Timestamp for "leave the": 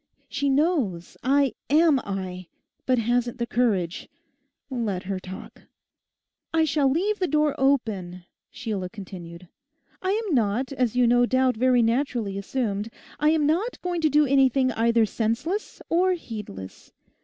6.89-7.27